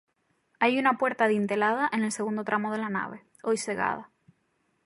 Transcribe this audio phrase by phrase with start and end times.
[0.59, 4.09] Hay una puerta adintelada en el segundo tramo de la nave, hoy cegada.